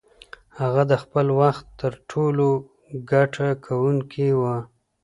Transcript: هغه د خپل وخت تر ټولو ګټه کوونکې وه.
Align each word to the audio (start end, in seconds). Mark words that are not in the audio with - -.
هغه 0.59 0.83
د 0.91 0.93
خپل 1.03 1.27
وخت 1.41 1.65
تر 1.81 1.93
ټولو 2.11 2.47
ګټه 3.11 3.49
کوونکې 3.65 4.29
وه. 4.41 4.57